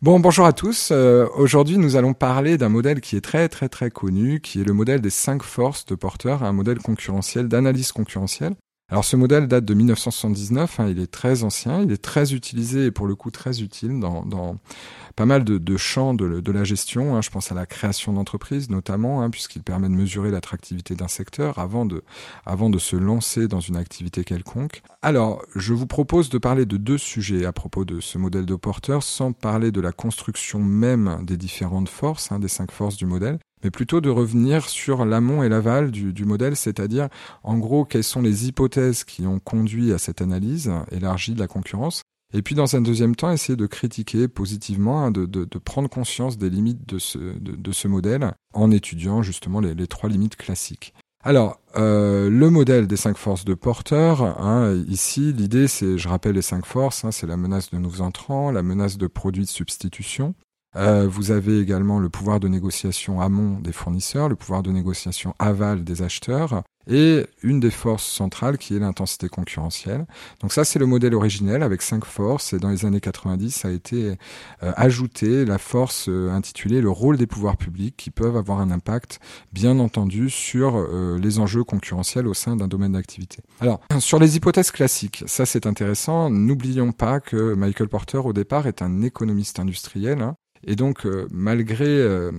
[0.00, 0.90] Bon, bonjour à tous.
[0.92, 4.64] Euh, aujourd'hui, nous allons parler d'un modèle qui est très très très connu, qui est
[4.64, 8.54] le modèle des cinq forces de Porter, un modèle concurrentiel, d'analyse concurrentielle.
[8.90, 12.86] Alors ce modèle date de 1979, hein, il est très ancien, il est très utilisé
[12.86, 14.56] et pour le coup très utile dans,
[15.14, 17.14] pas mal de, champs de, de, la gestion.
[17.14, 17.20] Hein.
[17.20, 21.58] Je pense à la création d'entreprises notamment, hein, puisqu'il permet de mesurer l'attractivité d'un secteur
[21.58, 22.02] avant de,
[22.46, 24.80] avant de se lancer dans une activité quelconque.
[25.02, 28.54] Alors je vous propose de parler de deux sujets à propos de ce modèle de
[28.54, 33.04] porteur, sans parler de la construction même des différentes forces, hein, des cinq forces du
[33.04, 37.08] modèle, mais plutôt de revenir sur l'amont et l'aval du, modèle, c'est-à-dire
[37.42, 41.46] en gros quelles sont les hypothèses qui ont conduit à cette analyse élargie de la
[41.46, 42.02] concurrence,
[42.34, 46.50] et puis dans un deuxième temps essayer de critiquer positivement, hein, de, prendre conscience des
[46.50, 50.94] limites de ce, modèle en étudiant justement les, les trois limites classiques.
[51.24, 56.36] Alors, euh, le modèle des cinq forces de porteur, hein, ici, l'idée, c'est, je rappelle
[56.36, 59.50] les cinq forces, hein, c'est la menace de nouveaux entrants, la menace de produits de
[59.50, 60.34] substitution,
[60.78, 65.34] euh, vous avez également le pouvoir de négociation amont des fournisseurs, le pouvoir de négociation
[65.38, 70.06] aval des acheteurs et une des forces centrales qui est l'intensité concurrentielle.
[70.40, 73.70] Donc ça, c'est le modèle originel avec cinq forces et dans les années 90, a
[73.70, 74.16] été
[74.62, 78.70] euh, ajouté la force euh, intitulée le rôle des pouvoirs publics qui peuvent avoir un
[78.70, 79.20] impact,
[79.52, 83.42] bien entendu, sur euh, les enjeux concurrentiels au sein d'un domaine d'activité.
[83.60, 86.30] Alors, sur les hypothèses classiques, ça c'est intéressant.
[86.30, 90.22] N'oublions pas que Michael Porter, au départ, est un économiste industriel.
[90.22, 92.32] Hein, et donc, euh, malgré euh,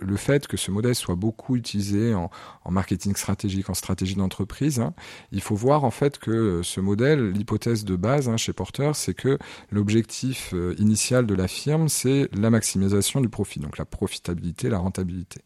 [0.00, 2.30] le fait que ce modèle soit beaucoup utilisé en,
[2.68, 4.92] marketing stratégique, en stratégie d'entreprise, hein,
[5.32, 9.14] il faut voir en fait que ce modèle, l'hypothèse de base hein, chez Porter, c'est
[9.14, 9.38] que
[9.70, 14.78] l'objectif euh, initial de la firme, c'est la maximisation du profit, donc la profitabilité, la
[14.78, 15.40] rentabilité.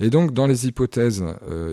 [0.00, 1.24] Et donc, dans les hypothèses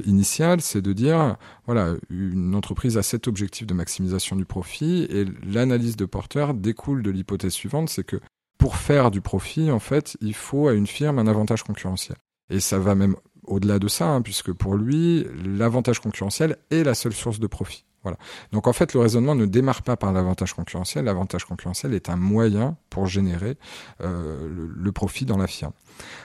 [0.06, 5.26] initiales, c'est de dire, voilà, une entreprise a cet objectif de maximisation du profit, et
[5.44, 8.20] l'analyse de Porter découle de l'hypothèse suivante, c'est que
[8.62, 12.16] pour faire du profit, en fait, il faut à une firme un avantage concurrentiel.
[12.52, 16.94] Et ça va même au-delà de ça, hein, puisque pour lui, l'avantage concurrentiel est la
[16.94, 17.86] seule source de profit.
[18.04, 18.20] Voilà.
[18.52, 21.06] Donc en fait, le raisonnement ne démarre pas par l'avantage concurrentiel.
[21.06, 23.58] L'avantage concurrentiel est un moyen pour générer
[24.02, 25.74] euh, le, le, profit dans la firme.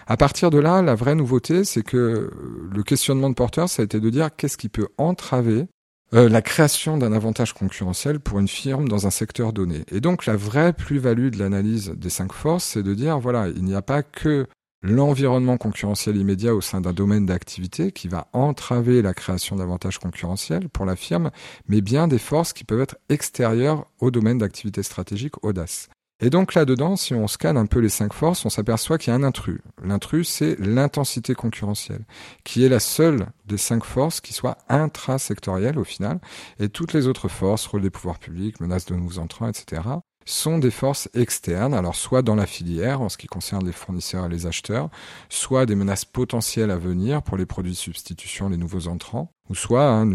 [0.07, 2.31] À partir de là, la vraie nouveauté, c'est que
[2.71, 5.69] le questionnement de Porter, ça a été de dire qu'est-ce qui peut entraver
[6.15, 9.85] euh, la création d'un avantage concurrentiel pour une firme dans un secteur donné.
[9.91, 13.65] Et donc la vraie plus-value de l'analyse des cinq forces, c'est de dire, voilà, il
[13.65, 14.47] n'y a pas que
[14.83, 20.69] l'environnement concurrentiel immédiat au sein d'un domaine d'activité qui va entraver la création d'avantages concurrentiels
[20.69, 21.31] pour la firme,
[21.69, 25.89] mais bien des forces qui peuvent être extérieures au domaine d'activité stratégique audace.
[26.19, 29.15] Et donc là-dedans, si on scanne un peu les cinq forces, on s'aperçoit qu'il y
[29.15, 29.61] a un intrus.
[29.83, 32.07] L'intrus, c'est l'intensité concurrentielle,
[32.43, 36.19] qui est la seule des cinq forces qui soit intrasectorielle au final.
[36.59, 39.83] Et toutes les autres forces, rôle des pouvoirs publics, menaces de nouveaux entrants, etc.,
[40.25, 44.25] sont des forces externes, alors soit dans la filière en ce qui concerne les fournisseurs
[44.25, 44.89] et les acheteurs,
[45.29, 49.55] soit des menaces potentielles à venir pour les produits de substitution, les nouveaux entrants, ou
[49.55, 50.11] soit, hein,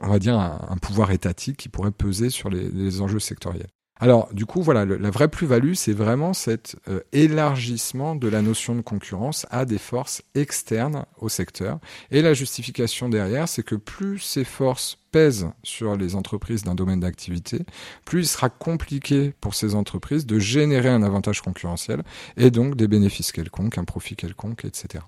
[0.00, 3.73] on va dire, un, pouvoir étatique qui pourrait peser sur les enjeux sectoriels.
[4.00, 8.74] Alors, du coup, voilà, la vraie plus-value, c'est vraiment cet euh, élargissement de la notion
[8.74, 11.78] de concurrence à des forces externes au secteur.
[12.10, 17.00] Et la justification derrière, c'est que plus ces forces pèsent sur les entreprises d'un domaine
[17.00, 17.60] d'activité,
[18.04, 22.02] plus il sera compliqué pour ces entreprises de générer un avantage concurrentiel
[22.36, 25.04] et donc des bénéfices quelconques, un profit quelconque, etc.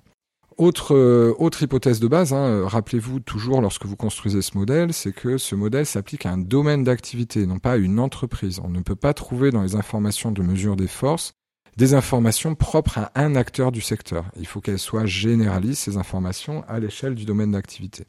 [0.58, 5.12] Autre, euh, autre hypothèse de base, hein, rappelez-vous toujours lorsque vous construisez ce modèle, c'est
[5.12, 8.60] que ce modèle s'applique à un domaine d'activité, non pas à une entreprise.
[8.64, 11.34] On ne peut pas trouver dans les informations de mesure des forces
[11.76, 14.24] des informations propres à un acteur du secteur.
[14.36, 18.06] Il faut qu'elles soient généralistes, ces informations, à l'échelle du domaine d'activité.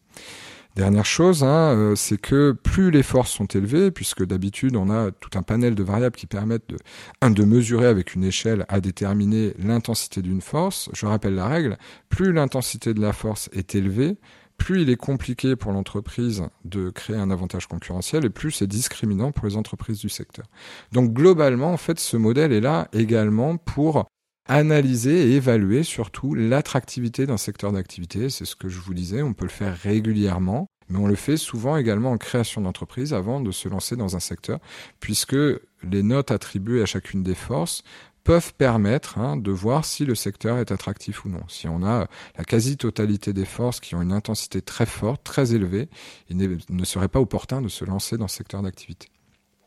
[0.77, 5.09] Dernière chose, hein, euh, c'est que plus les forces sont élevées, puisque d'habitude on a
[5.09, 6.77] tout un panel de variables qui permettent de,
[7.19, 10.91] un, de mesurer avec une échelle à déterminer l'intensité d'une force.
[10.93, 11.79] Je rappelle la règle,
[12.09, 14.17] plus l'intensité de la force est élevée,
[14.59, 19.31] plus il est compliqué pour l'entreprise de créer un avantage concurrentiel et plus c'est discriminant
[19.31, 20.45] pour les entreprises du secteur.
[20.91, 24.05] Donc globalement, en fait, ce modèle est là également pour
[24.47, 28.29] analyser et évaluer surtout l'attractivité d'un secteur d'activité.
[28.29, 31.37] C'est ce que je vous disais, on peut le faire régulièrement, mais on le fait
[31.37, 34.59] souvent également en création d'entreprise avant de se lancer dans un secteur,
[34.99, 35.35] puisque
[35.83, 37.83] les notes attribuées à chacune des forces
[38.23, 41.43] peuvent permettre hein, de voir si le secteur est attractif ou non.
[41.47, 42.07] Si on a
[42.37, 45.87] la quasi-totalité des forces qui ont une intensité très forte, très élevée,
[46.29, 49.07] il ne serait pas opportun de se lancer dans ce secteur d'activité.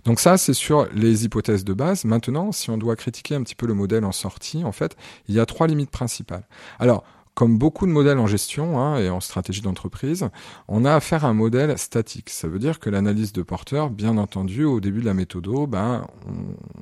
[0.05, 2.05] Donc ça, c'est sur les hypothèses de base.
[2.05, 4.97] Maintenant, si on doit critiquer un petit peu le modèle en sortie, en fait,
[5.29, 6.47] il y a trois limites principales.
[6.79, 7.05] Alors,
[7.35, 10.29] comme beaucoup de modèles en gestion hein, et en stratégie d'entreprise,
[10.69, 12.29] on a affaire à un modèle statique.
[12.29, 16.07] Ça veut dire que l'analyse de porteur, bien entendu, au début de la méthode, ben,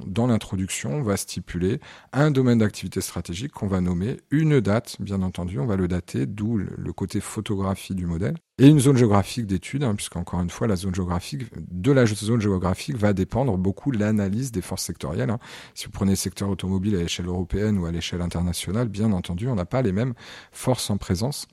[0.04, 1.80] dans l'introduction, on va stipuler
[2.12, 6.26] un domaine d'activité stratégique qu'on va nommer, une date, bien entendu, on va le dater,
[6.26, 10.66] d'où le côté photographie du modèle, et une zone géographique d'étude, hein, puisqu'encore une fois,
[10.66, 15.30] la zone géographique, de la zone géographique va dépendre beaucoup l'analyse des forces sectorielles.
[15.30, 15.38] Hein.
[15.74, 19.48] Si vous prenez le secteur automobile à l'échelle européenne ou à l'échelle internationale, bien entendu,
[19.48, 20.14] on n'a pas les mêmes
[20.50, 21.46] forces en présence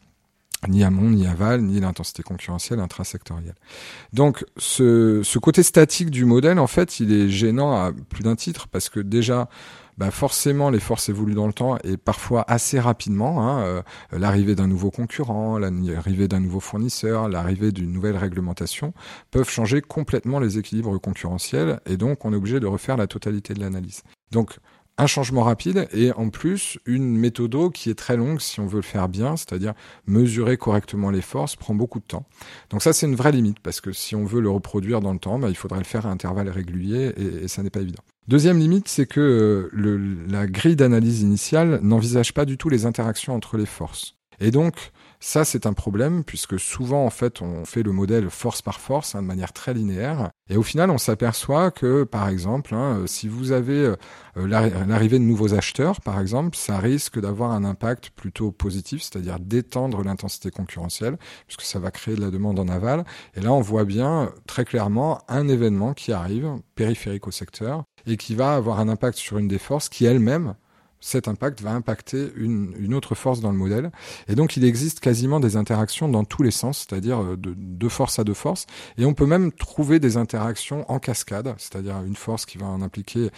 [0.68, 3.56] ni amont, ni aval, ni l'intensité concurrentielle intrasectorielle.
[4.14, 8.36] Donc ce, ce côté statique du modèle, en fait, il est gênant à plus d'un
[8.36, 9.48] titre, parce que déjà,
[9.98, 13.48] bah forcément les forces évoluent dans le temps et parfois assez rapidement.
[13.48, 13.82] Hein, euh,
[14.12, 18.94] l'arrivée d'un nouveau concurrent, l'arrivée d'un nouveau fournisseur, l'arrivée d'une nouvelle réglementation
[19.32, 23.54] peuvent changer complètement les équilibres concurrentiels et donc on est obligé de refaire la totalité
[23.54, 24.04] de l'analyse.
[24.32, 24.58] Donc
[24.98, 28.78] un changement rapide et en plus une méthode qui est très longue si on veut
[28.78, 29.74] le faire bien, c'est-à-dire
[30.08, 32.26] mesurer correctement les forces prend beaucoup de temps.
[32.70, 35.20] Donc ça c'est une vraie limite parce que si on veut le reproduire dans le
[35.20, 38.04] temps, bah, il faudrait le faire à intervalles réguliers et, et ça n'est pas évident.
[38.28, 42.88] Deuxième limite, c'est que euh, le, la grille d'analyse initiale n'envisage pas du tout les
[42.88, 44.16] interactions entre les forces.
[44.40, 44.92] Et donc,
[45.26, 49.16] ça, c'est un problème puisque souvent, en fait, on fait le modèle force par force
[49.16, 50.30] hein, de manière très linéaire.
[50.52, 53.96] Et au final, on s'aperçoit que, par exemple, hein, si vous avez
[54.38, 59.40] euh, l'arrivée de nouveaux acheteurs, par exemple, ça risque d'avoir un impact plutôt positif, c'est-à-dire
[59.40, 61.18] d'étendre l'intensité concurrentielle,
[61.48, 63.04] puisque ça va créer de la demande en aval.
[63.34, 68.18] Et là, on voit bien très clairement un événement qui arrive, périphérique au secteur, et
[68.18, 70.54] qui va avoir un impact sur une des forces qui elle-même
[71.00, 73.92] cet impact va impacter une, une, autre force dans le modèle.
[74.28, 77.90] Et donc, il existe quasiment des interactions dans tous les sens, c'est-à-dire euh, de, de,
[77.90, 78.66] force à deux forces.
[78.98, 82.82] Et on peut même trouver des interactions en cascade, c'est-à-dire une force qui va en
[82.82, 83.30] impliquer,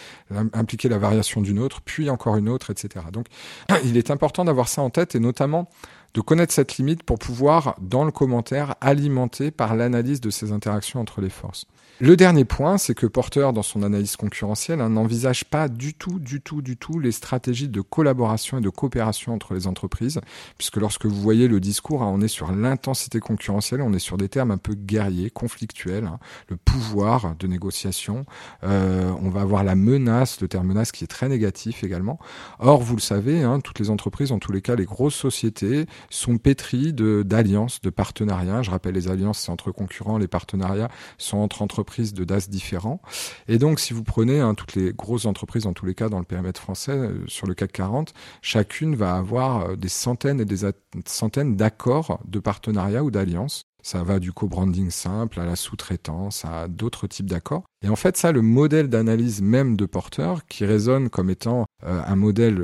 [0.54, 3.06] impliquer la variation d'une autre, puis encore une autre, etc.
[3.12, 3.27] Donc,
[3.83, 5.69] il est important d'avoir ça en tête et notamment
[6.13, 11.00] de connaître cette limite pour pouvoir, dans le commentaire, alimenter par l'analyse de ces interactions
[11.00, 11.68] entre les forces.
[12.00, 16.19] Le dernier point, c'est que Porter, dans son analyse concurrentielle, hein, n'envisage pas du tout,
[16.19, 20.21] du tout, du tout les stratégies de collaboration et de coopération entre les entreprises,
[20.59, 24.18] puisque lorsque vous voyez le discours, hein, on est sur l'intensité concurrentielle, on est sur
[24.18, 26.19] des termes un peu guerriers, conflictuels, hein,
[26.50, 28.27] le pouvoir de négociation,
[28.63, 32.19] euh, on va avoir la menace, le terme menace qui est très négatif également.
[32.60, 36.38] Or, vous le savez, toutes les entreprises, en tous les cas les grosses sociétés, sont
[36.38, 38.62] pétries d'alliances, de, de partenariats.
[38.62, 43.02] Je rappelle, les alliances, c'est entre concurrents, les partenariats sont entre entreprises de DAS différents.
[43.48, 46.20] Et donc, si vous prenez hein, toutes les grosses entreprises, en tous les cas dans
[46.20, 50.46] le périmètre français, euh, sur le CAC 40, chacune va avoir euh, des centaines et
[50.46, 50.70] des
[51.06, 53.67] centaines d'accords de partenariat ou d'alliances.
[53.88, 57.63] Ça va du co-branding simple à la sous-traitance, à d'autres types d'accords.
[57.81, 62.01] Et en fait, ça, le modèle d'analyse même de Porter, qui résonne comme étant euh,
[62.06, 62.62] un modèle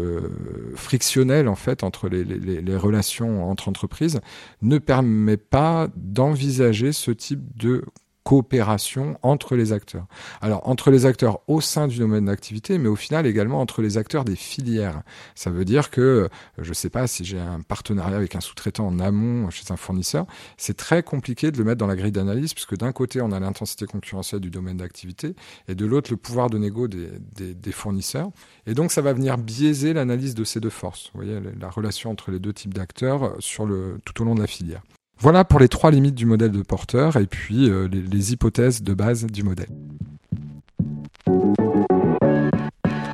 [0.76, 4.20] frictionnel en fait entre les, relations entre entreprises,
[4.62, 7.86] ne permet pas d'envisager ce type de
[8.24, 10.06] coopération entre les acteurs.
[10.42, 13.98] Alors entre les acteurs au sein du domaine d'activité, mais au final également entre les
[13.98, 15.02] acteurs des filières.
[15.36, 16.28] Ça veut dire que, euh,
[16.58, 19.76] je ne sais pas, si j'ai un partenariat avec un sous-traitant en amont chez un
[19.76, 20.26] fournisseur,
[20.58, 23.40] c'est très compliqué de le mettre dans la grille d'analyse, puisque d'un côté on a
[23.40, 25.36] l'intensité concurrentielle du domaine d'activité,
[25.68, 28.30] et de l'autre le pouvoir de négo des, des, des, fournisseurs.
[28.68, 31.12] Et donc ça va venir biaiser l'analyse de ces deux forces.
[31.14, 34.42] Vous voyez la relation entre les deux types d'acteurs sur le tout au long de
[34.42, 34.82] la filière.
[35.24, 38.84] Voilà pour les trois limites du modèle de porteur et puis euh, les, les hypothèses
[38.84, 39.70] de base du modèle.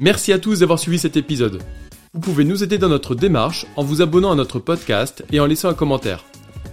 [0.02, 1.62] Merci à tous d'avoir suivi cet épisode.
[2.16, 5.46] Vous pouvez nous aider dans notre démarche en vous abonnant à notre podcast et en
[5.46, 6.26] laissant un commentaire.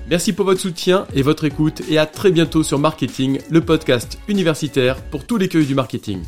[0.09, 4.19] Merci pour votre soutien et votre écoute et à très bientôt sur Marketing, le podcast
[4.29, 6.23] universitaire pour tous les cueils du marketing.